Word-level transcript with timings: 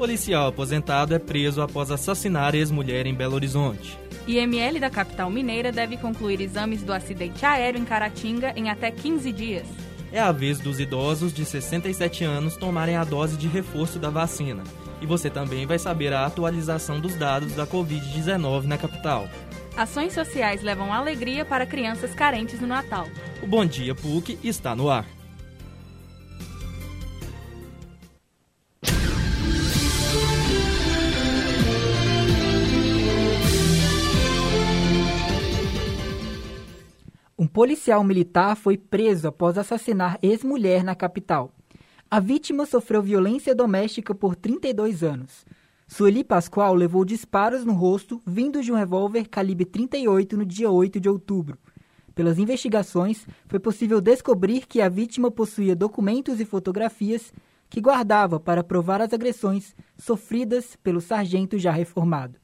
Policial 0.00 0.46
aposentado 0.46 1.14
é 1.14 1.18
preso 1.18 1.60
após 1.60 1.90
assassinar 1.90 2.54
ex-mulher 2.54 3.04
em 3.04 3.12
Belo 3.12 3.34
Horizonte. 3.34 3.98
IML 4.26 4.80
da 4.80 4.88
capital 4.88 5.28
mineira 5.28 5.70
deve 5.70 5.98
concluir 5.98 6.40
exames 6.40 6.82
do 6.82 6.90
acidente 6.90 7.44
aéreo 7.44 7.82
em 7.82 7.84
Caratinga 7.84 8.54
em 8.56 8.70
até 8.70 8.90
15 8.90 9.30
dias. 9.30 9.68
É 10.10 10.18
a 10.18 10.32
vez 10.32 10.58
dos 10.58 10.80
idosos 10.80 11.34
de 11.34 11.44
67 11.44 12.24
anos 12.24 12.56
tomarem 12.56 12.96
a 12.96 13.04
dose 13.04 13.36
de 13.36 13.46
reforço 13.46 13.98
da 13.98 14.08
vacina. 14.08 14.64
E 15.02 15.06
você 15.06 15.28
também 15.28 15.66
vai 15.66 15.78
saber 15.78 16.14
a 16.14 16.24
atualização 16.24 16.98
dos 16.98 17.14
dados 17.14 17.52
da 17.52 17.66
Covid-19 17.66 18.64
na 18.64 18.78
capital. 18.78 19.28
Ações 19.76 20.14
sociais 20.14 20.62
levam 20.62 20.94
alegria 20.94 21.44
para 21.44 21.66
crianças 21.66 22.14
carentes 22.14 22.58
no 22.58 22.66
Natal. 22.66 23.06
O 23.42 23.46
Bom 23.46 23.66
Dia 23.66 23.94
PUC 23.94 24.38
está 24.42 24.74
no 24.74 24.88
ar. 24.88 25.04
Um 37.40 37.46
policial 37.46 38.04
militar 38.04 38.54
foi 38.54 38.76
preso 38.76 39.26
após 39.26 39.56
assassinar 39.56 40.18
ex-mulher 40.22 40.84
na 40.84 40.94
capital. 40.94 41.50
A 42.10 42.20
vítima 42.20 42.66
sofreu 42.66 43.02
violência 43.02 43.54
doméstica 43.54 44.14
por 44.14 44.36
32 44.36 45.02
anos. 45.02 45.46
Sueli 45.88 46.22
Pascoal 46.22 46.74
levou 46.74 47.02
disparos 47.02 47.64
no 47.64 47.72
rosto 47.72 48.20
vindos 48.26 48.66
de 48.66 48.70
um 48.70 48.74
revólver 48.74 49.26
calibre 49.26 49.64
38 49.64 50.36
no 50.36 50.44
dia 50.44 50.70
8 50.70 51.00
de 51.00 51.08
outubro. 51.08 51.56
Pelas 52.14 52.38
investigações, 52.38 53.26
foi 53.48 53.58
possível 53.58 54.02
descobrir 54.02 54.66
que 54.66 54.82
a 54.82 54.90
vítima 54.90 55.30
possuía 55.30 55.74
documentos 55.74 56.40
e 56.40 56.44
fotografias 56.44 57.32
que 57.70 57.80
guardava 57.80 58.38
para 58.38 58.62
provar 58.62 59.00
as 59.00 59.14
agressões 59.14 59.74
sofridas 59.96 60.76
pelo 60.82 61.00
sargento 61.00 61.58
já 61.58 61.70
reformado. 61.70 62.38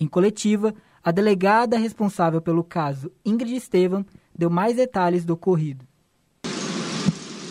Em 0.00 0.08
coletiva, 0.08 0.74
a 1.00 1.12
delegada 1.12 1.78
responsável 1.78 2.40
pelo 2.40 2.64
caso, 2.64 3.08
Ingrid 3.24 3.54
Estevam, 3.54 4.04
deu 4.36 4.50
mais 4.50 4.76
detalhes 4.76 5.24
do 5.24 5.34
ocorrido. 5.34 5.86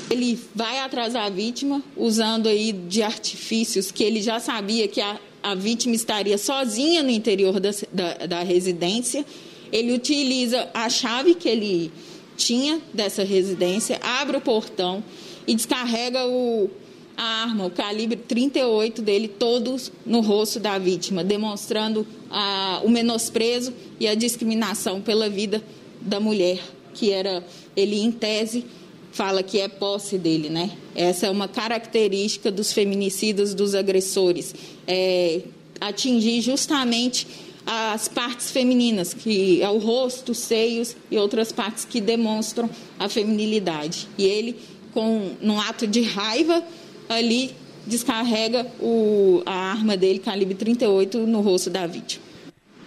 Ele 0.09 0.37
vai 0.53 0.79
atrás 0.79 1.13
da 1.13 1.29
vítima 1.29 1.81
usando 1.95 2.47
aí 2.47 2.73
de 2.73 3.01
artifícios 3.01 3.91
que 3.91 4.03
ele 4.03 4.21
já 4.21 4.39
sabia 4.39 4.87
que 4.87 4.99
a, 4.99 5.17
a 5.41 5.55
vítima 5.55 5.95
estaria 5.95 6.37
sozinha 6.37 7.01
no 7.01 7.09
interior 7.09 7.59
da, 7.59 7.69
da, 7.93 8.25
da 8.27 8.43
residência. 8.43 9.25
Ele 9.71 9.93
utiliza 9.93 10.69
a 10.73 10.89
chave 10.89 11.33
que 11.33 11.47
ele 11.47 11.91
tinha 12.35 12.81
dessa 12.93 13.23
residência, 13.23 13.99
abre 14.01 14.35
o 14.35 14.41
portão 14.41 15.01
e 15.47 15.55
descarrega 15.55 16.25
o, 16.27 16.69
a 17.15 17.43
arma, 17.43 17.65
o 17.65 17.69
calibre 17.69 18.17
38 18.17 19.01
dele, 19.01 19.27
todos 19.27 19.91
no 20.05 20.21
rosto 20.21 20.59
da 20.59 20.77
vítima, 20.77 21.23
demonstrando 21.23 22.05
a, 22.29 22.81
o 22.83 22.89
menosprezo 22.89 23.73
e 23.99 24.07
a 24.07 24.15
discriminação 24.15 24.99
pela 24.99 25.29
vida 25.29 25.63
da 26.01 26.19
mulher, 26.19 26.59
que 26.93 27.11
era 27.11 27.43
ele 27.75 27.99
em 28.01 28.11
tese 28.11 28.65
fala 29.11 29.43
que 29.43 29.59
é 29.59 29.67
posse 29.67 30.17
dele, 30.17 30.49
né? 30.49 30.71
Essa 30.95 31.27
é 31.27 31.29
uma 31.29 31.47
característica 31.47 32.49
dos 32.49 32.71
feminicidas, 32.71 33.53
dos 33.53 33.75
agressores, 33.75 34.55
é 34.87 35.41
atingir 35.79 36.41
justamente 36.41 37.27
as 37.65 38.07
partes 38.07 38.51
femininas, 38.51 39.13
que 39.13 39.61
é 39.61 39.69
o 39.69 39.77
rosto, 39.77 40.31
os 40.31 40.39
seios 40.39 40.95
e 41.09 41.17
outras 41.17 41.51
partes 41.51 41.85
que 41.85 42.01
demonstram 42.01 42.69
a 42.97 43.07
feminilidade. 43.07 44.07
E 44.17 44.25
ele, 44.25 44.57
com 44.93 45.31
num 45.41 45.59
ato 45.59 45.85
de 45.85 46.01
raiva, 46.01 46.63
ali 47.07 47.51
descarrega 47.85 48.65
o, 48.79 49.41
a 49.45 49.53
arma 49.71 49.97
dele, 49.97 50.19
calibre 50.19 50.55
38, 50.55 51.19
no 51.19 51.41
rosto 51.41 51.69
da 51.69 51.85
vítima. 51.85 52.30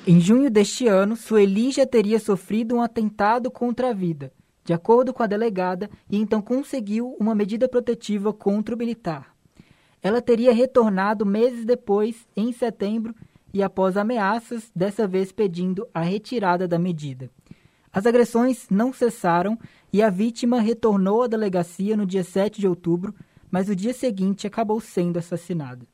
Em 0.07 0.21
junho 0.21 0.51
deste 0.51 0.87
ano, 0.87 1.17
Sueli 1.17 1.73
já 1.73 1.87
teria 1.87 2.19
sofrido 2.19 2.75
um 2.75 2.83
atentado 2.83 3.51
contra 3.51 3.89
a 3.89 3.93
vida, 3.95 4.31
de 4.63 4.75
acordo 4.75 5.15
com 5.15 5.23
a 5.23 5.27
delegada, 5.27 5.89
e 6.11 6.19
então 6.19 6.43
conseguiu 6.43 7.17
uma 7.19 7.35
medida 7.35 7.67
protetiva 7.67 8.31
contra 8.31 8.75
o 8.75 8.79
militar. 8.79 9.35
Ela 10.03 10.21
teria 10.21 10.53
retornado 10.53 11.25
meses 11.25 11.65
depois, 11.65 12.29
em 12.37 12.53
setembro, 12.53 13.15
e 13.51 13.63
após 13.63 13.97
ameaças, 13.97 14.71
dessa 14.77 15.09
vez 15.09 15.33
pedindo 15.33 15.89
a 15.95 16.03
retirada 16.03 16.69
da 16.69 16.79
medida. 16.79 17.31
As 17.91 18.05
agressões 18.05 18.67
não 18.71 18.93
cessaram 18.93 19.59
e 19.91 20.03
a 20.03 20.11
vítima 20.11 20.61
retornou 20.61 21.23
à 21.23 21.27
delegacia 21.27 21.97
no 21.97 22.05
dia 22.05 22.25
7 22.25 22.61
de 22.61 22.69
outubro, 22.69 23.15
mas 23.51 23.71
o 23.71 23.77
dia 23.77 23.95
seguinte 23.95 24.47
acabou 24.47 24.83
sendo 24.83 25.19
assassinada. 25.19 25.87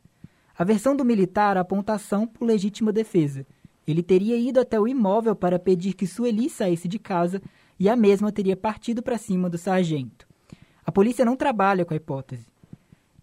A 0.59 0.65
versão 0.65 0.97
do 0.97 1.05
militar 1.05 1.57
aponta 1.57 1.93
ação 1.93 2.27
por 2.27 2.45
legítima 2.45 2.91
defesa 2.93 3.47
ele 3.91 4.03
teria 4.03 4.37
ido 4.37 4.61
até 4.61 4.79
o 4.79 4.87
imóvel 4.87 5.35
para 5.35 5.59
pedir 5.59 5.95
que 5.95 6.07
Sueli 6.07 6.49
saísse 6.49 6.87
de 6.87 6.99
casa 6.99 7.41
e 7.79 7.89
a 7.89 7.97
mesma 7.97 8.31
teria 8.31 8.57
partido 8.57 9.03
para 9.03 9.19
cima 9.19 9.49
do 9.49 9.57
sargento. 9.57 10.29
A 10.85 10.93
polícia 10.93 11.25
não 11.25 11.37
trabalha 11.37 11.85
com 11.85 11.95
a 11.95 11.97
hipótese. 11.97 12.47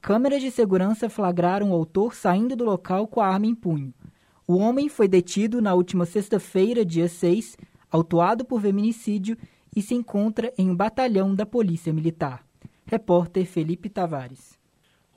Câmeras 0.01 0.41
de 0.41 0.51
segurança 0.51 1.09
flagraram 1.09 1.72
o 1.72 1.73
autor 1.73 2.16
saindo 2.16 2.55
do 2.55 2.63
local 2.63 3.07
com 3.07 3.19
a 3.19 3.28
arma 3.28 3.45
em 3.45 3.55
punho. 3.55 3.94
O 4.47 4.55
homem 4.55 4.88
foi 4.88 5.07
detido 5.07 5.61
na 5.61 5.73
última 5.73 6.05
sexta-feira, 6.05 6.85
dia 6.85 7.09
6, 7.09 7.57
autuado 7.91 8.45
por 8.45 8.61
feminicídio 8.61 9.38
e 9.75 9.81
se 9.81 9.94
encontra 9.94 10.53
em 10.57 10.69
um 10.69 10.75
batalhão 10.75 11.35
da 11.35 11.45
Polícia 11.45 11.91
Militar. 11.91 12.45
Repórter 12.85 13.45
Felipe 13.45 13.89
Tavares. 13.89 14.56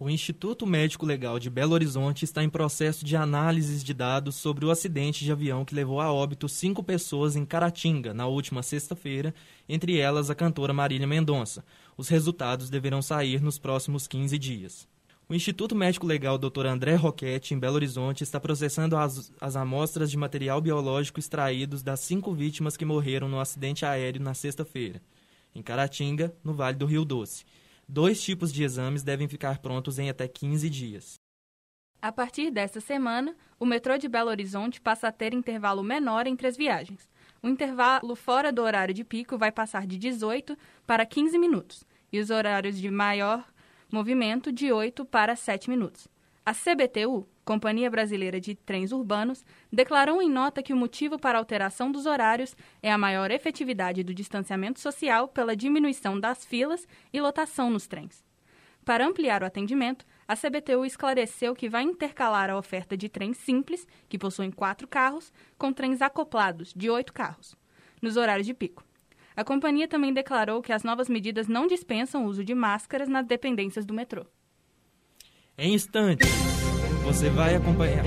O 0.03 0.09
Instituto 0.09 0.67
Médico 0.67 1.05
Legal 1.05 1.39
de 1.39 1.51
Belo 1.51 1.75
Horizonte 1.75 2.25
está 2.25 2.43
em 2.43 2.49
processo 2.49 3.05
de 3.05 3.17
análises 3.17 3.85
de 3.85 3.93
dados 3.93 4.35
sobre 4.35 4.65
o 4.65 4.71
acidente 4.71 5.23
de 5.23 5.31
avião 5.31 5.63
que 5.63 5.75
levou 5.75 6.01
a 6.01 6.11
óbito 6.11 6.49
cinco 6.49 6.83
pessoas 6.83 7.37
em 7.37 7.45
Caratinga 7.45 8.15
na 8.15 8.27
última 8.27 8.63
sexta-feira, 8.63 9.35
entre 9.69 9.99
elas 9.99 10.31
a 10.31 10.35
cantora 10.35 10.73
Marília 10.73 11.07
Mendonça. 11.07 11.63
Os 11.99 12.09
resultados 12.09 12.71
deverão 12.71 13.03
sair 13.03 13.43
nos 13.43 13.59
próximos 13.59 14.09
15 14.09 14.39
dias. 14.39 14.89
O 15.29 15.35
Instituto 15.35 15.77
Médico 15.77 16.07
Legal 16.07 16.39
Dr. 16.39 16.65
André 16.65 16.95
Roquette, 16.95 17.53
em 17.53 17.59
Belo 17.59 17.75
Horizonte, 17.75 18.25
está 18.25 18.41
processando 18.41 18.97
as, 18.97 19.31
as 19.39 19.55
amostras 19.55 20.11
de 20.11 20.17
material 20.17 20.63
biológico 20.63 21.21
extraídos 21.21 21.83
das 21.83 22.01
cinco 22.01 22.33
vítimas 22.33 22.75
que 22.75 22.87
morreram 22.87 23.29
no 23.29 23.39
acidente 23.39 23.85
aéreo 23.85 24.23
na 24.23 24.33
sexta-feira, 24.33 25.03
em 25.55 25.61
Caratinga, 25.61 26.33
no 26.43 26.55
Vale 26.55 26.79
do 26.79 26.87
Rio 26.87 27.05
Doce. 27.05 27.45
Dois 27.93 28.23
tipos 28.23 28.53
de 28.53 28.63
exames 28.63 29.03
devem 29.03 29.27
ficar 29.27 29.59
prontos 29.59 29.99
em 29.99 30.09
até 30.09 30.29
15 30.29 30.71
dias. 30.71 31.15
A 32.01 32.13
partir 32.13 32.49
desta 32.49 32.81
semana, 32.81 33.35
o 33.59 33.67
metrô 33.67 33.99
de 33.99 34.07
Belo 34.07 34.31
Horizonte 34.31 34.81
passa 34.81 35.09
a 35.09 35.13
ter 35.13 35.35
intervalo 35.35 35.83
menor 35.83 36.29
entre 36.29 36.47
as 36.47 36.57
viagens. 36.57 37.09
O 37.43 37.49
intervalo 37.49 38.15
fora 38.15 38.53
do 38.53 38.63
horário 38.63 38.95
de 38.95 39.03
pico 39.03 39.37
vai 39.37 39.51
passar 39.51 39.89
de 39.89 39.99
18 39.99 40.57
para 40.87 41.05
15 41.05 41.37
minutos 41.37 41.83
e 42.13 42.21
os 42.21 42.31
horários 42.31 42.79
de 42.79 42.89
maior 42.89 43.45
movimento 43.91 44.53
de 44.53 44.73
8 44.73 45.05
para 45.05 45.35
7 45.35 45.69
minutos. 45.69 46.07
A 46.47 46.55
CBTU, 46.55 47.27
Companhia 47.51 47.91
Brasileira 47.91 48.41
de 48.41 48.55
Trens 48.55 48.93
Urbanos, 48.93 49.45
declarou 49.73 50.23
em 50.23 50.31
nota 50.31 50.63
que 50.63 50.73
o 50.73 50.77
motivo 50.77 51.19
para 51.19 51.37
a 51.37 51.41
alteração 51.41 51.91
dos 51.91 52.07
horários 52.07 52.55
é 52.81 52.93
a 52.93 52.97
maior 52.97 53.33
efetividade 53.33 54.05
do 54.05 54.15
distanciamento 54.15 54.79
social 54.79 55.27
pela 55.27 55.57
diminuição 55.57 56.21
das 56.21 56.45
filas 56.45 56.87
e 57.13 57.21
lotação 57.21 57.69
nos 57.69 57.89
trens. 57.89 58.25
Para 58.85 59.05
ampliar 59.05 59.43
o 59.43 59.47
atendimento, 59.47 60.07
a 60.29 60.37
CBTU 60.37 60.85
esclareceu 60.85 61.53
que 61.53 61.69
vai 61.69 61.83
intercalar 61.83 62.51
a 62.51 62.57
oferta 62.57 62.97
de 62.97 63.09
trens 63.09 63.37
simples, 63.39 63.85
que 64.09 64.17
possuem 64.17 64.53
quatro 64.53 64.87
carros, 64.87 65.33
com 65.59 65.73
trens 65.73 66.01
acoplados, 66.01 66.73
de 66.73 66.89
oito 66.89 67.13
carros, 67.13 67.57
nos 68.01 68.17
horários 68.17 68.47
de 68.47 68.55
pico. 68.55 68.85
A 69.35 69.43
companhia 69.43 69.89
também 69.89 70.13
declarou 70.13 70.63
que 70.63 70.73
as 70.73 70.85
novas 70.85 71.09
medidas 71.09 71.49
não 71.49 71.67
dispensam 71.67 72.25
o 72.25 72.29
uso 72.29 72.45
de 72.45 72.55
máscaras 72.55 73.09
nas 73.09 73.27
dependências 73.27 73.85
do 73.85 73.93
metrô. 73.93 74.25
Em 75.59 75.75
instantes, 75.75 76.31
você 77.03 77.29
vai 77.29 77.55
acompanhar. 77.55 78.05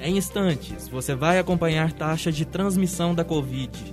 Em 0.00 0.16
instantes, 0.18 0.86
você 0.88 1.14
vai 1.14 1.38
acompanhar 1.38 1.92
taxa 1.92 2.30
de 2.30 2.44
transmissão 2.44 3.14
da 3.14 3.24
Covid. 3.24 3.92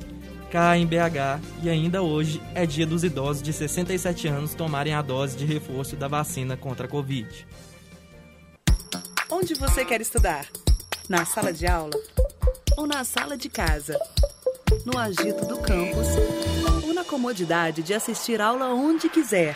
Cá 0.51 0.77
em 0.77 0.85
BH 0.85 1.39
e 1.63 1.69
ainda 1.69 2.01
hoje 2.01 2.41
é 2.53 2.65
dia 2.65 2.85
dos 2.85 3.05
idosos 3.05 3.41
de 3.41 3.53
67 3.53 4.27
anos 4.27 4.53
tomarem 4.53 4.93
a 4.93 5.01
dose 5.01 5.37
de 5.37 5.45
reforço 5.45 5.95
da 5.95 6.09
vacina 6.09 6.57
contra 6.57 6.85
a 6.85 6.89
Covid. 6.89 7.47
Onde 9.29 9.53
você 9.53 9.85
quer 9.85 10.01
estudar? 10.01 10.45
Na 11.07 11.25
sala 11.25 11.53
de 11.53 11.65
aula 11.65 11.97
ou 12.77 12.85
na 12.85 13.05
sala 13.05 13.37
de 13.37 13.47
casa? 13.47 13.97
No 14.85 14.99
agito 14.99 15.45
do 15.45 15.57
campus 15.57 16.07
ou 16.83 16.93
na 16.93 17.05
comodidade 17.05 17.81
de 17.81 17.93
assistir 17.93 18.41
aula 18.41 18.67
onde 18.67 19.07
quiser? 19.07 19.55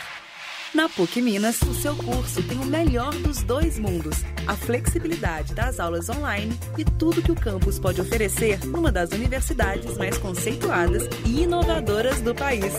Na 0.76 0.90
PUC 0.90 1.22
Minas, 1.22 1.62
o 1.62 1.72
seu 1.72 1.96
curso 1.96 2.46
tem 2.46 2.58
o 2.58 2.66
melhor 2.66 3.10
dos 3.14 3.42
dois 3.42 3.78
mundos: 3.78 4.22
a 4.46 4.54
flexibilidade 4.54 5.54
das 5.54 5.80
aulas 5.80 6.10
online 6.10 6.52
e 6.76 6.84
tudo 6.84 7.22
que 7.22 7.32
o 7.32 7.34
campus 7.34 7.78
pode 7.78 7.98
oferecer 7.98 8.62
numa 8.66 8.92
das 8.92 9.10
universidades 9.12 9.96
mais 9.96 10.18
conceituadas 10.18 11.08
e 11.24 11.44
inovadoras 11.44 12.20
do 12.20 12.34
país. 12.34 12.74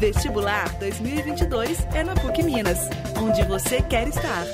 Vestibular 0.00 0.76
2022 0.80 1.78
é 1.94 2.02
na 2.02 2.16
PUC 2.16 2.42
Minas, 2.42 2.80
onde 3.16 3.44
você 3.44 3.80
quer 3.80 4.08
estar. 4.08 4.44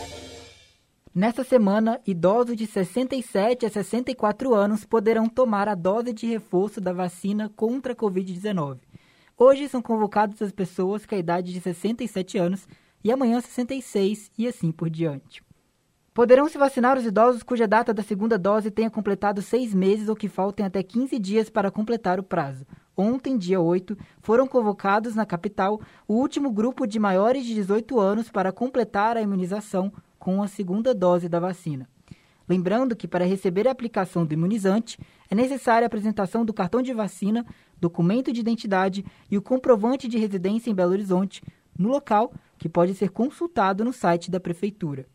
Nesta 1.14 1.42
semana, 1.42 1.98
idosos 2.06 2.54
de 2.54 2.66
67 2.66 3.64
a 3.64 3.70
64 3.70 4.54
anos 4.54 4.84
poderão 4.84 5.30
tomar 5.30 5.66
a 5.66 5.74
dose 5.74 6.12
de 6.12 6.26
reforço 6.26 6.78
da 6.78 6.92
vacina 6.92 7.50
contra 7.56 7.94
a 7.94 7.96
Covid-19. 7.96 8.80
Hoje 9.38 9.68
são 9.68 9.82
convocadas 9.82 10.40
as 10.40 10.50
pessoas 10.50 11.04
com 11.04 11.14
a 11.14 11.18
idade 11.18 11.52
de 11.52 11.60
67 11.60 12.38
anos 12.38 12.66
e 13.04 13.12
amanhã 13.12 13.38
66 13.38 14.30
e 14.38 14.48
assim 14.48 14.72
por 14.72 14.88
diante. 14.88 15.42
Poderão 16.14 16.48
se 16.48 16.56
vacinar 16.56 16.96
os 16.96 17.04
idosos 17.04 17.42
cuja 17.42 17.68
data 17.68 17.92
da 17.92 18.02
segunda 18.02 18.38
dose 18.38 18.70
tenha 18.70 18.88
completado 18.88 19.42
seis 19.42 19.74
meses 19.74 20.08
ou 20.08 20.16
que 20.16 20.26
faltem 20.26 20.64
até 20.64 20.82
15 20.82 21.18
dias 21.18 21.50
para 21.50 21.70
completar 21.70 22.18
o 22.18 22.22
prazo. 22.22 22.66
Ontem, 22.96 23.36
dia 23.36 23.60
8, 23.60 23.94
foram 24.22 24.46
convocados 24.46 25.14
na 25.14 25.26
capital 25.26 25.82
o 26.08 26.14
último 26.14 26.50
grupo 26.50 26.86
de 26.86 26.98
maiores 26.98 27.44
de 27.44 27.52
18 27.52 28.00
anos 28.00 28.30
para 28.30 28.50
completar 28.50 29.18
a 29.18 29.20
imunização 29.20 29.92
com 30.18 30.42
a 30.42 30.48
segunda 30.48 30.94
dose 30.94 31.28
da 31.28 31.38
vacina. 31.38 31.86
Lembrando 32.48 32.94
que 32.94 33.08
para 33.08 33.24
receber 33.24 33.66
a 33.66 33.72
aplicação 33.72 34.24
do 34.24 34.32
imunizante 34.32 34.98
é 35.28 35.34
necessária 35.34 35.84
a 35.84 35.88
apresentação 35.88 36.44
do 36.44 36.52
cartão 36.52 36.80
de 36.80 36.92
vacina, 36.92 37.44
documento 37.80 38.32
de 38.32 38.40
identidade 38.40 39.04
e 39.30 39.36
o 39.36 39.42
comprovante 39.42 40.06
de 40.06 40.16
residência 40.16 40.70
em 40.70 40.74
Belo 40.74 40.92
Horizonte, 40.92 41.42
no 41.76 41.88
local 41.88 42.32
que 42.58 42.68
pode 42.68 42.94
ser 42.94 43.10
consultado 43.10 43.84
no 43.84 43.92
site 43.92 44.30
da 44.30 44.38
Prefeitura. 44.38 45.06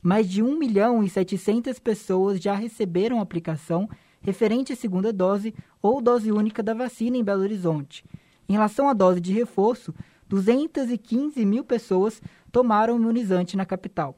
Mais 0.00 0.28
de 0.28 0.42
1 0.42 0.56
milhão 0.56 1.02
e 1.02 1.10
700 1.10 1.78
pessoas 1.80 2.40
já 2.40 2.54
receberam 2.54 3.18
a 3.18 3.22
aplicação 3.22 3.88
referente 4.22 4.72
à 4.72 4.76
segunda 4.76 5.12
dose 5.12 5.52
ou 5.82 6.00
dose 6.00 6.30
única 6.30 6.62
da 6.62 6.74
vacina 6.74 7.16
em 7.16 7.24
Belo 7.24 7.42
Horizonte. 7.42 8.04
Em 8.48 8.52
relação 8.52 8.88
à 8.88 8.92
dose 8.92 9.20
de 9.20 9.32
reforço, 9.32 9.92
215 10.28 11.44
mil 11.44 11.64
pessoas 11.64 12.22
tomaram 12.52 12.96
imunizante 12.96 13.56
na 13.56 13.66
capital. 13.66 14.16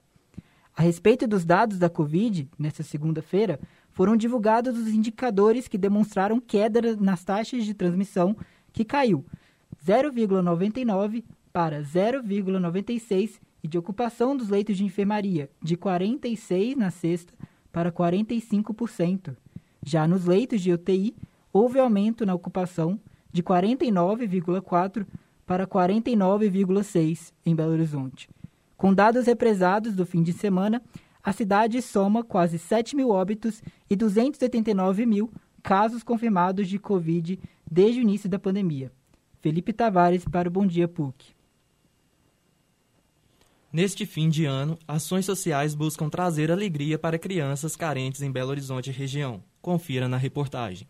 A 0.79 0.83
respeito 0.83 1.27
dos 1.27 1.45
dados 1.45 1.77
da 1.77 1.91
Covid, 1.91 2.49
nesta 2.57 2.85
segunda-feira, 2.85 3.59
foram 3.91 4.17
divulgados 4.17 4.79
os 4.79 4.87
indicadores 4.87 5.67
que 5.67 5.77
demonstraram 5.77 6.39
queda 6.39 6.95
nas 6.95 7.25
taxas 7.25 7.65
de 7.65 7.75
transmissão, 7.75 8.37
que 8.73 8.85
caiu 8.85 9.27
0,99 9.85 11.25
para 11.53 11.83
0,96 11.83 13.41
e 13.61 13.67
de 13.67 13.77
ocupação 13.77 14.37
dos 14.37 14.51
leitos 14.51 14.77
de 14.77 14.85
enfermaria, 14.85 15.51
de 15.61 15.77
46 15.77 16.77
na 16.77 16.93
sexta 16.93 17.35
para 17.73 17.91
45%. 17.91 19.37
Já 19.85 20.07
nos 20.07 20.27
leitos 20.27 20.61
de 20.61 20.73
UTI, 20.73 21.17
houve 21.53 21.81
aumento 21.81 22.25
na 22.25 22.37
ocupação 22.37 23.01
de 23.33 23.43
49,4% 23.43 25.05
para 25.45 25.67
49,6% 25.67 27.33
em 27.45 27.57
Belo 27.57 27.73
Horizonte. 27.73 28.29
Com 28.79 28.95
dados 28.95 29.27
represados 29.27 29.97
do 29.97 30.07
fim 30.07 30.23
de 30.23 30.33
semana, 30.33 30.81
a 31.21 31.33
cidade 31.33 31.83
soma 31.83 32.23
quase 32.23 32.61
7 32.61 32.95
mil 32.95 33.11
óbitos 33.11 33.61
e 33.91 33.97
289 33.97 35.05
mil 35.05 35.33
casos 35.65 36.05
confirmados 36.05 36.69
de 36.69 36.79
Covid 36.79 37.41
desde 37.69 38.01
o 38.01 38.03
início 38.03 38.29
da 38.29 38.39
pandemia. 38.39 38.93
Felipe 39.41 39.73
Tavares 39.73 40.25
para 40.25 40.49
o 40.49 40.53
Bom 40.53 40.65
Dia 40.65 40.87
PUC. 40.87 41.35
Neste 43.73 44.07
fim 44.07 44.29
de 44.29 44.45
ano, 44.45 44.79
ações 44.87 45.27
sociais 45.27 45.75
buscam 45.75 46.09
trazer 46.09 46.51
alegria 46.51 46.99
para 46.99 47.19
crianças 47.19 47.75
carentes 47.75 48.23
em 48.23 48.31
Belo 48.31 48.51
Horizonte 48.51 48.91
e 48.91 48.93
região. 48.93 49.43
Confira 49.61 50.09
na 50.09 50.17
reportagem. 50.17 50.89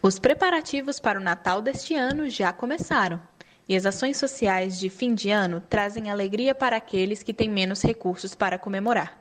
Os 0.00 0.18
preparativos 0.18 0.98
para 0.98 1.20
o 1.20 1.22
Natal 1.22 1.60
deste 1.60 1.94
ano 1.94 2.30
já 2.30 2.54
começaram. 2.54 3.20
E 3.68 3.76
as 3.76 3.84
ações 3.84 4.16
sociais 4.16 4.78
de 4.78 4.88
fim 4.88 5.14
de 5.14 5.30
ano 5.30 5.62
trazem 5.68 6.10
alegria 6.10 6.54
para 6.54 6.76
aqueles 6.76 7.22
que 7.22 7.34
têm 7.34 7.50
menos 7.50 7.82
recursos 7.82 8.34
para 8.34 8.58
comemorar. 8.58 9.18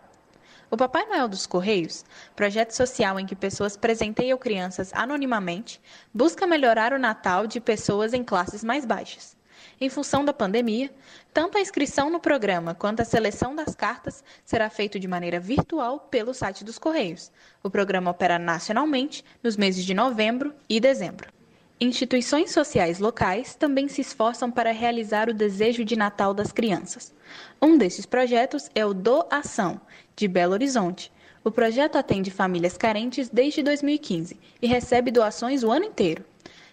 O 0.72 0.78
Papai 0.78 1.06
Noel 1.06 1.28
dos 1.28 1.46
Correios, 1.46 2.06
projeto 2.34 2.72
social 2.72 3.20
em 3.20 3.26
que 3.26 3.36
pessoas 3.36 3.76
presenteiam 3.76 4.38
crianças 4.38 4.94
anonimamente, 4.94 5.82
busca 6.14 6.48
melhorar 6.48 6.94
o 6.94 7.00
Natal 7.00 7.46
de 7.46 7.60
pessoas 7.60 8.14
em 8.14 8.24
classes 8.24 8.64
mais 8.64 8.86
baixas. 8.86 9.36
Em 9.82 9.90
função 9.90 10.24
da 10.24 10.34
pandemia, 10.34 10.94
tanto 11.34 11.58
a 11.58 11.62
inscrição 11.62 12.10
no 12.10 12.20
programa 12.20 12.74
quanto 12.74 13.02
a 13.02 13.06
seleção 13.06 13.54
das 13.54 13.76
cartas 13.76 14.24
será 14.46 14.70
feito 14.70 14.98
de 14.98 15.08
maneira 15.08 15.42
virtual 15.42 16.00
pelo 16.00 16.34
site 16.34 16.64
dos 16.64 16.80
Correios. 16.80 17.32
O 17.62 17.70
programa 17.70 18.12
opera 18.12 18.40
nacionalmente 18.40 19.26
nos 19.44 19.58
meses 19.58 19.84
de 19.84 19.94
novembro 19.94 20.54
e 20.70 20.80
dezembro. 20.80 21.37
Instituições 21.80 22.50
sociais 22.50 22.98
locais 22.98 23.54
também 23.54 23.88
se 23.88 24.02
esforçam 24.02 24.50
para 24.50 24.72
realizar 24.72 25.30
o 25.30 25.34
desejo 25.34 25.86
de 25.86 25.96
Natal 25.96 26.34
das 26.34 26.52
crianças. 26.52 27.14
Um 27.62 27.78
desses 27.78 28.04
projetos 28.04 28.68
é 28.74 28.84
o 28.84 28.96
Doação, 28.96 29.80
de 30.16 30.28
Belo 30.28 30.54
Horizonte. 30.54 31.12
O 31.44 31.52
projeto 31.52 31.96
atende 31.96 32.32
famílias 32.32 32.76
carentes 32.76 33.30
desde 33.30 33.62
2015 33.62 34.40
e 34.60 34.66
recebe 34.66 35.12
doações 35.12 35.62
o 35.64 35.70
ano 35.70 35.86
inteiro. 35.86 36.26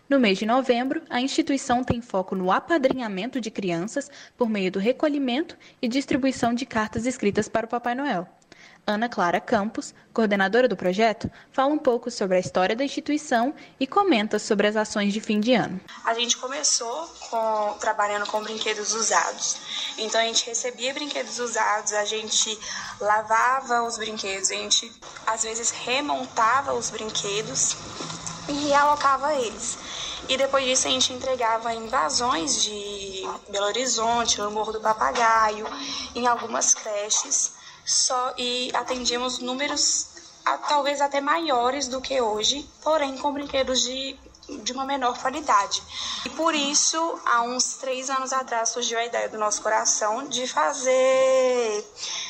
No 0.08 0.18
mês 0.18 0.38
de 0.38 0.46
novembro, 0.46 1.02
a 1.10 1.20
instituição 1.20 1.84
tem 1.84 2.00
foco 2.00 2.34
no 2.34 2.50
apadrinhamento 2.50 3.42
de 3.42 3.50
crianças 3.50 4.10
por 4.38 4.48
meio 4.48 4.72
do 4.72 4.78
recolhimento 4.78 5.54
e 5.82 5.88
distribuição 5.88 6.54
de 6.54 6.64
cartas 6.64 7.04
escritas 7.04 7.46
para 7.46 7.66
o 7.66 7.68
Papai 7.68 7.94
Noel. 7.94 8.26
Ana 8.86 9.08
Clara 9.08 9.40
Campos, 9.40 9.94
coordenadora 10.12 10.68
do 10.68 10.76
projeto, 10.76 11.30
fala 11.50 11.72
um 11.72 11.78
pouco 11.78 12.10
sobre 12.10 12.36
a 12.36 12.40
história 12.40 12.76
da 12.76 12.84
instituição 12.84 13.54
e 13.80 13.86
comenta 13.86 14.38
sobre 14.38 14.66
as 14.66 14.76
ações 14.76 15.12
de 15.12 15.22
fim 15.22 15.40
de 15.40 15.54
ano. 15.54 15.80
A 16.04 16.12
gente 16.12 16.36
começou 16.36 17.08
com, 17.30 17.76
trabalhando 17.80 18.26
com 18.26 18.42
brinquedos 18.42 18.92
usados. 18.92 19.56
Então 19.96 20.20
a 20.20 20.24
gente 20.24 20.44
recebia 20.46 20.92
brinquedos 20.92 21.38
usados, 21.38 21.94
a 21.94 22.04
gente 22.04 22.58
lavava 23.00 23.82
os 23.84 23.96
brinquedos, 23.96 24.50
a 24.50 24.54
gente 24.54 24.92
às 25.26 25.44
vezes 25.44 25.70
remontava 25.70 26.74
os 26.74 26.90
brinquedos 26.90 27.76
e 28.48 28.68
realocava 28.68 29.34
eles. 29.34 29.78
E 30.28 30.36
depois 30.36 30.64
disso 30.64 30.88
a 30.88 30.90
gente 30.90 31.12
entregava 31.12 31.72
invasões 31.74 32.62
de 32.62 33.22
Belo 33.48 33.66
Horizonte, 33.66 34.40
no 34.40 34.50
Morro 34.50 34.72
do 34.72 34.80
Papagaio, 34.80 35.66
em 36.14 36.26
algumas 36.26 36.74
creches, 36.74 37.52
só 37.84 38.34
e 38.36 38.70
atendíamos 38.74 39.38
números 39.38 40.08
talvez 40.68 41.00
até 41.00 41.20
maiores 41.20 41.88
do 41.88 42.00
que 42.00 42.20
hoje, 42.20 42.68
porém 42.82 43.16
com 43.16 43.32
brinquedos 43.32 43.82
de 43.82 44.18
de 44.62 44.72
uma 44.72 44.84
menor 44.84 45.18
qualidade. 45.18 45.82
E 46.24 46.30
por 46.30 46.54
isso, 46.54 47.18
há 47.24 47.42
uns 47.42 47.74
três 47.74 48.10
anos 48.10 48.32
atrás, 48.32 48.68
surgiu 48.68 48.98
a 48.98 49.04
ideia 49.04 49.28
do 49.28 49.38
nosso 49.38 49.62
coração 49.62 50.28
de 50.28 50.46
fazer 50.46 51.84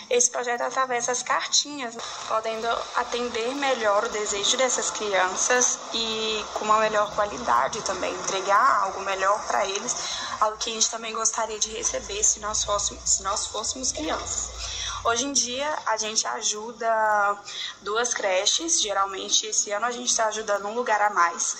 esse 0.08 0.30
projeto 0.30 0.60
através 0.60 1.06
das 1.06 1.22
cartinhas, 1.22 1.94
podendo 2.28 2.68
atender 2.96 3.54
melhor 3.56 4.04
o 4.04 4.08
desejo 4.10 4.56
dessas 4.56 4.90
crianças 4.90 5.78
e 5.92 6.44
com 6.54 6.66
uma 6.66 6.78
melhor 6.78 7.12
qualidade 7.14 7.82
também, 7.82 8.14
entregar 8.14 8.82
algo 8.82 9.00
melhor 9.00 9.44
para 9.46 9.66
eles, 9.66 9.96
algo 10.40 10.56
que 10.58 10.70
a 10.70 10.74
gente 10.74 10.90
também 10.90 11.12
gostaria 11.12 11.58
de 11.58 11.70
receber 11.70 12.22
se 12.22 12.38
nós 12.38 12.62
fôssemos, 12.62 13.02
se 13.04 13.22
nós 13.22 13.46
fôssemos 13.46 13.90
crianças. 13.90 14.83
Hoje 15.04 15.26
em 15.26 15.32
dia 15.32 15.70
a 15.84 15.98
gente 15.98 16.26
ajuda 16.26 17.38
duas 17.82 18.14
creches, 18.14 18.80
geralmente 18.80 19.46
esse 19.46 19.70
ano 19.70 19.84
a 19.84 19.90
gente 19.90 20.08
está 20.08 20.28
ajudando 20.28 20.66
um 20.66 20.74
lugar 20.74 20.98
a 21.02 21.10
mais, 21.10 21.58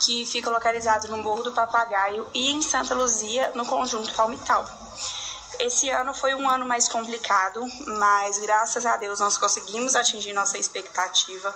que 0.00 0.26
fica 0.26 0.50
localizado 0.50 1.08
no 1.08 1.16
Morro 1.16 1.42
do 1.42 1.52
Papagaio 1.52 2.28
e 2.34 2.50
em 2.50 2.60
Santa 2.60 2.94
Luzia, 2.94 3.50
no 3.54 3.64
Conjunto 3.64 4.12
Palmital. 4.12 4.66
Esse 5.58 5.88
ano 5.88 6.12
foi 6.12 6.34
um 6.34 6.46
ano 6.46 6.66
mais 6.66 6.86
complicado, 6.86 7.64
mas 7.98 8.38
graças 8.38 8.84
a 8.84 8.98
Deus 8.98 9.20
nós 9.20 9.38
conseguimos 9.38 9.96
atingir 9.96 10.34
nossa 10.34 10.58
expectativa 10.58 11.54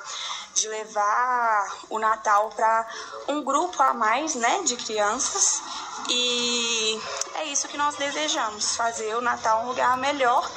de 0.55 0.69
levar 0.69 1.77
o 1.91 1.99
Natal 1.99 2.49
para 2.57 2.87
um 3.29 3.45
grupo 3.45 3.83
a 3.83 3.93
mais, 3.93 4.35
né, 4.35 4.63
de 4.63 4.77
crianças. 4.77 5.61
E 6.09 6.99
é 7.35 7.45
isso 7.51 7.69
que 7.69 7.77
nós 7.77 7.97
desejamos, 7.97 8.77
fazer 8.77 9.15
o 9.17 9.21
Natal 9.21 9.65
um 9.65 9.69
lugar 9.69 9.99
melhor, 9.99 10.49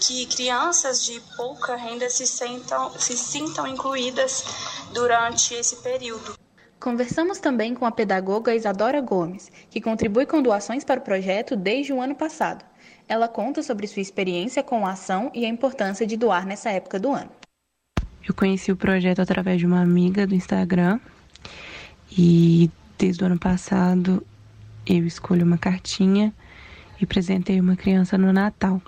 que 0.00 0.26
crianças 0.26 1.04
de 1.04 1.20
pouca 1.36 1.76
renda 1.76 2.08
se, 2.08 2.26
sentam, 2.26 2.90
se 2.98 3.16
sintam 3.16 3.66
incluídas 3.66 4.44
durante 4.92 5.54
esse 5.54 5.76
período. 5.76 6.34
Conversamos 6.80 7.38
também 7.38 7.74
com 7.74 7.86
a 7.86 7.92
pedagoga 7.92 8.54
Isadora 8.54 9.00
Gomes, 9.00 9.50
que 9.70 9.80
contribui 9.80 10.26
com 10.26 10.42
doações 10.42 10.84
para 10.84 11.00
o 11.00 11.02
projeto 11.02 11.56
desde 11.56 11.92
o 11.92 12.00
ano 12.00 12.14
passado. 12.14 12.64
Ela 13.08 13.28
conta 13.28 13.62
sobre 13.62 13.86
sua 13.86 14.02
experiência 14.02 14.62
com 14.62 14.86
a 14.86 14.92
ação 14.92 15.30
e 15.34 15.44
a 15.44 15.48
importância 15.48 16.06
de 16.06 16.16
doar 16.16 16.46
nessa 16.46 16.70
época 16.70 16.98
do 16.98 17.12
ano. 17.12 17.30
Eu 18.26 18.34
conheci 18.34 18.72
o 18.72 18.76
projeto 18.76 19.20
através 19.20 19.58
de 19.58 19.66
uma 19.66 19.80
amiga 19.80 20.26
do 20.26 20.34
Instagram 20.34 20.98
e 22.10 22.70
desde 22.98 23.22
o 23.22 23.26
ano 23.26 23.38
passado 23.38 24.24
eu 24.86 25.06
escolho 25.06 25.44
uma 25.44 25.58
cartinha 25.58 26.32
e 27.00 27.06
presentei 27.06 27.60
uma 27.60 27.76
criança 27.76 28.18
no 28.18 28.32
Natal. 28.32 28.80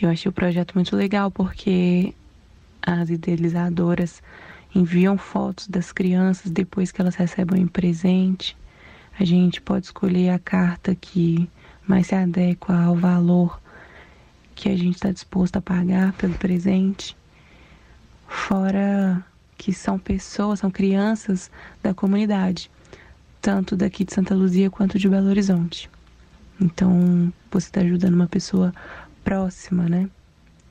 Eu 0.00 0.08
achei 0.08 0.28
o 0.28 0.32
projeto 0.32 0.74
muito 0.74 0.96
legal 0.96 1.30
porque 1.30 2.14
as 2.82 3.10
idealizadoras 3.10 4.22
enviam 4.74 5.18
fotos 5.18 5.66
das 5.66 5.92
crianças 5.92 6.50
depois 6.50 6.90
que 6.90 7.00
elas 7.00 7.14
recebem 7.14 7.64
o 7.64 7.68
presente. 7.68 8.56
A 9.18 9.24
gente 9.24 9.60
pode 9.60 9.86
escolher 9.86 10.30
a 10.30 10.38
carta 10.38 10.94
que 10.94 11.48
mais 11.86 12.06
se 12.06 12.14
adequa 12.14 12.74
ao 12.84 12.96
valor 12.96 13.60
que 14.54 14.68
a 14.68 14.76
gente 14.76 14.96
está 14.96 15.10
disposto 15.10 15.56
a 15.56 15.62
pagar 15.62 16.12
pelo 16.14 16.34
presente. 16.34 17.16
Fora 18.26 19.24
que 19.56 19.72
são 19.72 19.98
pessoas, 19.98 20.60
são 20.60 20.70
crianças 20.70 21.50
da 21.82 21.92
comunidade, 21.92 22.70
tanto 23.40 23.76
daqui 23.76 24.04
de 24.04 24.12
Santa 24.12 24.34
Luzia 24.34 24.70
quanto 24.70 24.98
de 24.98 25.08
Belo 25.08 25.28
Horizonte. 25.28 25.90
Então, 26.60 27.32
você 27.50 27.68
está 27.68 27.80
ajudando 27.80 28.14
uma 28.14 28.26
pessoa 28.26 28.72
próxima, 29.24 29.88
né? 29.88 30.08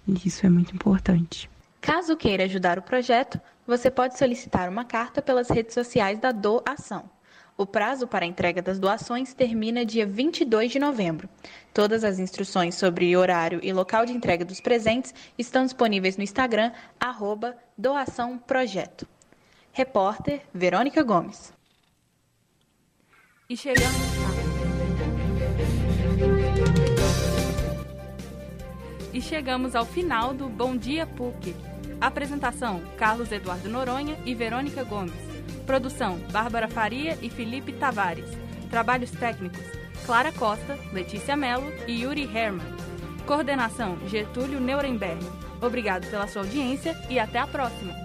E 0.07 0.27
isso 0.27 0.45
é 0.45 0.49
muito 0.49 0.73
importante. 0.73 1.49
Caso 1.81 2.15
queira 2.15 2.43
ajudar 2.43 2.77
o 2.77 2.81
projeto, 2.81 3.39
você 3.65 3.89
pode 3.89 4.17
solicitar 4.17 4.69
uma 4.69 4.85
carta 4.85 5.21
pelas 5.21 5.49
redes 5.49 5.73
sociais 5.73 6.19
da 6.19 6.31
Doação. 6.31 7.09
O 7.57 7.65
prazo 7.65 8.07
para 8.07 8.23
a 8.23 8.27
entrega 8.27 8.61
das 8.61 8.79
doações 8.79 9.33
termina 9.33 9.85
dia 9.85 10.05
22 10.05 10.71
de 10.71 10.79
novembro. 10.79 11.27
Todas 11.73 12.05
as 12.05 12.17
instruções 12.17 12.75
sobre 12.75 13.17
horário 13.17 13.59
e 13.61 13.73
local 13.73 14.05
de 14.05 14.13
entrega 14.13 14.45
dos 14.45 14.61
presentes 14.61 15.13
estão 15.37 15.65
disponíveis 15.65 16.15
no 16.15 16.23
Instagram, 16.23 16.71
arroba 16.97 17.57
Doação 17.77 18.37
Projeto. 18.37 19.05
Repórter 19.73 20.41
Verônica 20.53 21.03
Gomes. 21.03 21.58
E 23.51 23.57
chegamos. 23.57 23.97
E 29.11 29.19
chegamos 29.19 29.75
ao 29.75 29.87
final 29.87 30.35
do 30.35 30.47
Bom 30.47 30.77
Dia 30.77 31.07
PUC. 31.07 31.55
Apresentação: 31.99 32.79
Carlos 32.95 33.31
Eduardo 33.31 33.67
Noronha 33.67 34.19
e 34.23 34.35
Verônica 34.35 34.83
Gomes. 34.83 35.15
Produção: 35.65 36.19
Bárbara 36.31 36.67
Faria 36.67 37.17
e 37.23 37.29
Felipe 37.31 37.73
Tavares. 37.73 38.29
Trabalhos 38.69 39.09
técnicos: 39.09 39.65
Clara 40.05 40.31
Costa, 40.31 40.77
Letícia 40.93 41.35
Mello 41.35 41.73
e 41.87 42.03
Yuri 42.03 42.25
Herman. 42.25 42.67
Coordenação: 43.25 43.97
Getúlio 44.07 44.59
Nuremberg. 44.59 45.25
Obrigado 45.59 46.07
pela 46.07 46.27
sua 46.27 46.43
audiência 46.43 46.95
e 47.09 47.17
até 47.17 47.39
a 47.39 47.47
próxima. 47.47 47.95